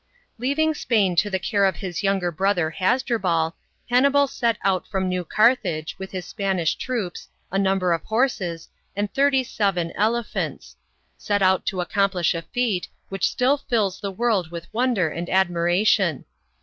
[0.39, 3.53] LEAVING Spain to the care of his younger brother Hasdrubal,
[3.87, 9.13] Hannibal set out from New Carthage, with his Spanish troops, a number of horses, and
[9.13, 10.75] thirty seven elephants
[11.19, 16.25] set out to accomplish a feat, which still fills the world with wonder and admiration.